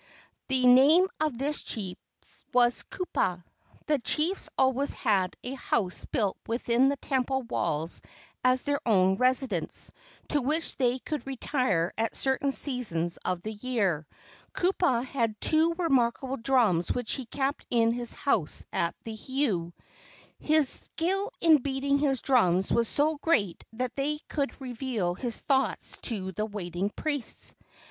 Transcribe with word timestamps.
The 0.47 0.65
name 0.65 1.07
of 1.19 1.37
this 1.37 1.61
chief 1.61 1.95
was 2.55 2.81
Kupa. 2.89 3.43
The 3.85 3.99
chiefs 3.99 4.49
always 4.57 4.93
had 4.93 5.35
a 5.43 5.53
house 5.53 6.05
built 6.11 6.37
within 6.47 6.89
the 6.89 6.95
temple 6.97 7.43
walls 7.43 8.01
as 8.43 8.63
their 8.63 8.81
own 8.83 9.17
residence, 9.17 9.91
to 10.29 10.41
which 10.41 10.75
they 10.77 10.97
could 10.97 11.27
retire 11.27 11.93
at 11.99 12.15
certain 12.15 12.51
seasons 12.51 13.17
of 13.17 13.43
the 13.43 13.53
year. 13.53 14.07
Kupa 14.55 15.03
had 15.05 15.39
two 15.39 15.75
remarkable 15.77 16.37
drums 16.37 16.91
which 16.91 17.13
he 17.13 17.25
kept 17.27 17.63
in 17.69 17.91
his 17.91 18.11
house 18.13 18.65
at 18.73 18.95
the 19.03 19.13
heiau. 19.15 19.71
His 20.39 20.67
skill 20.67 21.29
in 21.41 21.57
beating 21.59 21.99
his 21.99 22.21
drums 22.21 22.71
was 22.71 22.87
so 22.87 23.17
great 23.17 23.63
that 23.73 23.95
they 23.95 24.17
could 24.27 24.59
reveal 24.59 25.13
his 25.13 25.39
thoughts 25.39 25.99
to 26.01 26.31
the 26.31 26.47
waiting 26.47 26.89
priests. 26.89 27.53